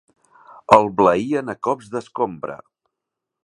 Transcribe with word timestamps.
El 0.77 0.89
bleïen 1.01 1.53
a 1.53 1.57
cops 1.69 1.91
d'escombra. 1.97 2.57